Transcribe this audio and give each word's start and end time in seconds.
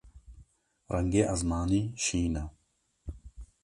Rengê 0.93 1.23
ezmanî 1.33 1.81
şîn 2.03 2.35
e. 2.43 2.43